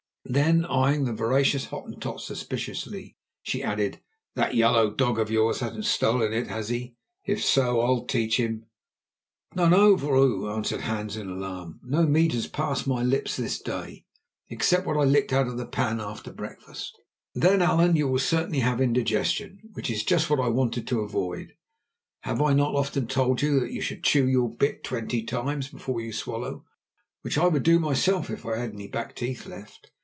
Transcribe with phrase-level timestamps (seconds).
[0.23, 3.99] Then, eyeing the voracious Hottentot suspiciously, she added:
[4.35, 6.95] "That yellow dog of yours hasn't stolen it, has he?
[7.25, 8.67] If so, I'll teach him."
[9.55, 11.81] "No, no, vrouw," answered Hans in alarm.
[11.83, 14.05] "No meat has passed my lips this day,
[14.47, 16.97] except what I licked out of the pan after breakfast."
[17.33, 21.55] "Then, Allan, you will certainly have indigestion, which is just what I wanted to avoid.
[22.21, 25.99] Have I not often told you that you should chew your bit twenty times before
[25.99, 26.63] you swallow,
[27.21, 29.91] which I would do myself if I had any back teeth left?